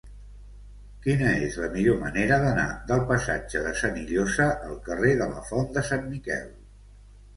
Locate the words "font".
5.51-5.71